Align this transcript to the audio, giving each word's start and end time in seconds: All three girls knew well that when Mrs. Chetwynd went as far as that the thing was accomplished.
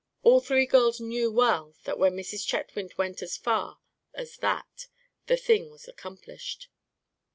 All 0.23 0.39
three 0.39 0.65
girls 0.65 0.99
knew 0.99 1.31
well 1.31 1.75
that 1.83 1.99
when 1.99 2.15
Mrs. 2.15 2.43
Chetwynd 2.43 2.95
went 2.97 3.21
as 3.21 3.37
far 3.37 3.77
as 4.15 4.37
that 4.37 4.87
the 5.27 5.37
thing 5.37 5.69
was 5.69 5.87
accomplished. 5.87 6.69